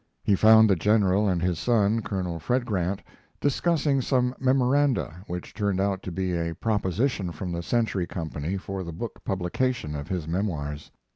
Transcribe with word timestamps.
He 0.23 0.33
found 0.33 0.67
the 0.67 0.75
General 0.75 1.27
and 1.29 1.43
his 1.43 1.59
son, 1.59 2.01
Colonel 2.01 2.39
Fred 2.39 2.65
Grant, 2.65 3.03
discussing 3.39 4.01
some 4.01 4.33
memoranda, 4.39 5.17
which 5.27 5.53
turned 5.53 5.79
out 5.79 6.01
to 6.01 6.11
be 6.11 6.35
a 6.35 6.55
proposition 6.55 7.31
from 7.31 7.51
the 7.51 7.61
Century 7.61 8.07
Company 8.07 8.57
for 8.57 8.83
the 8.83 8.93
book 8.93 9.23
publication 9.23 9.93
of 9.95 10.07
his 10.07 10.27
memoirs. 10.27 10.89